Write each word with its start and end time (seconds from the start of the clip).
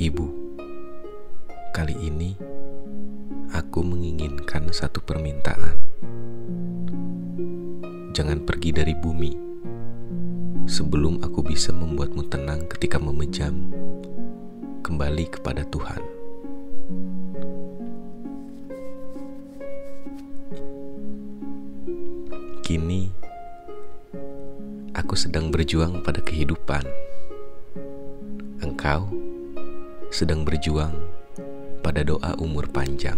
Ibu, 0.00 0.56
kali 1.76 1.92
ini 1.92 2.32
aku 3.52 3.84
menginginkan 3.84 4.72
satu 4.72 5.04
permintaan. 5.04 5.76
Jangan 8.16 8.40
pergi 8.48 8.72
dari 8.72 8.96
bumi 8.96 9.36
sebelum 10.64 11.20
aku 11.20 11.44
bisa 11.44 11.76
membuatmu 11.76 12.32
tenang 12.32 12.64
ketika 12.72 12.96
memejam 12.96 13.76
kembali 14.80 15.36
kepada 15.36 15.68
Tuhan. 15.68 16.00
Kini 22.64 23.12
aku 24.96 25.12
sedang 25.12 25.52
berjuang 25.52 26.00
pada 26.00 26.24
kehidupan. 26.24 26.88
Engkau 28.64 29.29
sedang 30.10 30.42
berjuang 30.42 30.90
pada 31.86 32.02
doa 32.02 32.34
umur 32.42 32.66
panjang, 32.66 33.16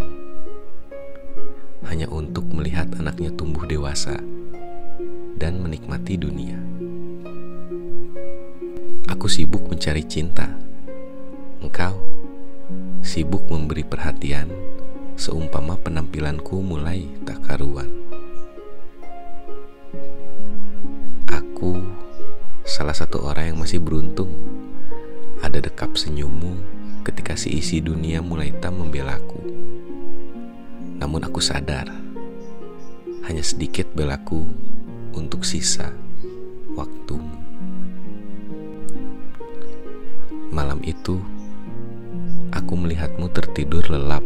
hanya 1.88 2.04
untuk 2.12 2.44
melihat 2.52 2.84
anaknya 3.00 3.32
tumbuh 3.32 3.64
dewasa 3.64 4.20
dan 5.40 5.64
menikmati 5.64 6.20
dunia. 6.20 6.60
Aku 9.08 9.24
sibuk 9.24 9.72
mencari 9.72 10.04
cinta, 10.04 10.52
engkau 11.64 11.96
sibuk 13.00 13.48
memberi 13.48 13.88
perhatian, 13.88 14.52
seumpama 15.16 15.80
penampilanku 15.80 16.60
mulai 16.60 17.08
tak 17.24 17.40
karuan. 17.48 17.88
Aku 21.32 21.82
salah 22.68 22.94
satu 22.94 23.24
orang 23.24 23.56
yang 23.56 23.58
masih 23.58 23.80
beruntung 23.80 24.30
ada 25.42 25.58
dekap 25.58 25.98
senyummu 25.98 26.81
ketika 27.02 27.34
si 27.34 27.58
isi 27.58 27.82
dunia 27.82 28.22
mulai 28.22 28.54
tak 28.62 28.70
membelaku. 28.70 29.42
Namun 31.02 31.26
aku 31.26 31.42
sadar, 31.42 31.90
hanya 33.26 33.42
sedikit 33.42 33.90
belaku 33.90 34.46
untuk 35.10 35.42
sisa 35.42 35.90
waktumu. 36.78 37.34
Malam 40.54 40.78
itu, 40.86 41.18
aku 42.54 42.72
melihatmu 42.78 43.26
tertidur 43.34 43.82
lelap 43.90 44.22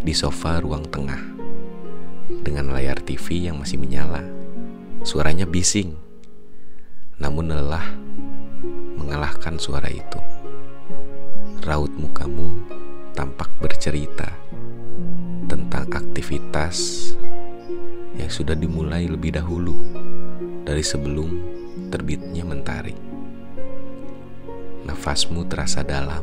di 0.00 0.16
sofa 0.16 0.64
ruang 0.64 0.88
tengah 0.88 1.20
dengan 2.40 2.72
layar 2.72 2.96
TV 3.04 3.52
yang 3.52 3.60
masih 3.60 3.76
menyala. 3.76 4.24
Suaranya 5.04 5.44
bising, 5.44 5.92
namun 7.20 7.52
lelah 7.52 7.84
mengalahkan 8.96 9.60
suara 9.60 9.92
itu 9.92 10.35
raut 11.66 11.90
mukamu 11.98 12.62
tampak 13.10 13.50
bercerita 13.58 14.30
tentang 15.50 15.90
aktivitas 15.90 17.10
yang 18.14 18.30
sudah 18.30 18.54
dimulai 18.54 19.10
lebih 19.10 19.34
dahulu 19.34 19.74
dari 20.62 20.86
sebelum 20.86 21.26
terbitnya 21.90 22.46
mentari. 22.46 22.94
Nafasmu 24.86 25.42
terasa 25.50 25.82
dalam, 25.82 26.22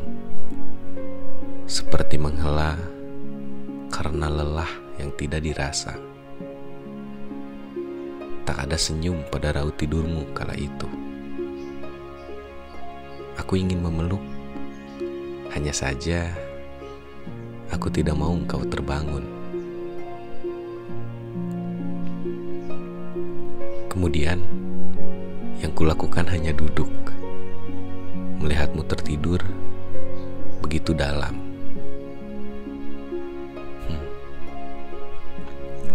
seperti 1.68 2.16
menghela 2.16 2.80
karena 3.92 4.32
lelah 4.32 4.72
yang 4.96 5.12
tidak 5.20 5.44
dirasa. 5.44 6.00
Tak 8.48 8.64
ada 8.64 8.80
senyum 8.80 9.28
pada 9.28 9.60
raut 9.60 9.76
tidurmu 9.76 10.32
kala 10.32 10.56
itu. 10.56 10.88
Aku 13.44 13.60
ingin 13.60 13.84
memeluk 13.84 14.24
hanya 15.54 15.70
saja, 15.70 16.34
aku 17.70 17.94
tidak 17.94 18.18
mau 18.18 18.34
engkau 18.34 18.66
terbangun. 18.66 19.22
Kemudian, 23.86 24.42
yang 25.62 25.70
kulakukan 25.78 26.26
hanya 26.26 26.58
duduk, 26.58 26.90
melihatmu 28.42 28.82
tertidur 28.90 29.46
begitu 30.66 30.98
dalam. 30.98 31.38
Hmm. 33.86 34.06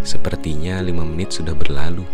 Sepertinya 0.06 0.78
lima 0.86 1.02
menit 1.02 1.34
sudah 1.34 1.58
berlalu 1.58 2.06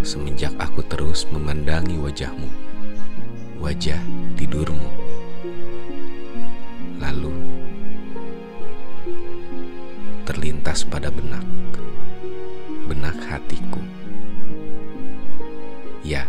semenjak 0.00 0.56
aku 0.56 0.80
terus 0.88 1.28
memandangi 1.28 2.00
wajahmu, 2.00 2.48
wajah 3.60 4.00
tidurmu. 4.40 4.97
Terlintas 10.48 10.80
pada 10.88 11.12
benak, 11.12 11.44
benak 12.88 13.12
hatiku. 13.28 13.84
Ya, 16.00 16.24